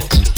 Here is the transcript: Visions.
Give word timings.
Visions. 0.00 0.37